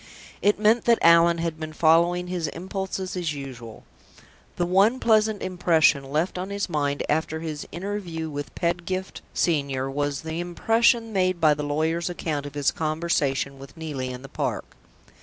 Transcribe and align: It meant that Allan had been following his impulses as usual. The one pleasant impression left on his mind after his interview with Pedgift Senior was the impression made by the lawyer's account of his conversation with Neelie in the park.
It 0.41 0.57
meant 0.59 0.85
that 0.85 0.97
Allan 1.03 1.37
had 1.37 1.59
been 1.59 1.73
following 1.73 2.25
his 2.25 2.47
impulses 2.47 3.15
as 3.15 3.35
usual. 3.35 3.83
The 4.55 4.65
one 4.65 4.99
pleasant 4.99 5.43
impression 5.43 6.05
left 6.05 6.39
on 6.39 6.49
his 6.49 6.67
mind 6.67 7.03
after 7.07 7.39
his 7.41 7.67
interview 7.71 8.27
with 8.27 8.55
Pedgift 8.55 9.21
Senior 9.35 9.91
was 9.91 10.21
the 10.21 10.39
impression 10.39 11.13
made 11.13 11.39
by 11.39 11.53
the 11.53 11.61
lawyer's 11.61 12.09
account 12.09 12.47
of 12.47 12.55
his 12.55 12.71
conversation 12.71 13.59
with 13.59 13.77
Neelie 13.77 14.09
in 14.09 14.23
the 14.23 14.27
park. 14.27 14.75